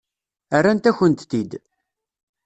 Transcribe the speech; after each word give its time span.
Rrant-akent-t-id. 0.63 1.51